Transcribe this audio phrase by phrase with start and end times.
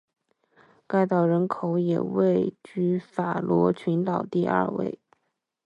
[0.87, 4.97] 该岛人口也位居法罗群岛第二位。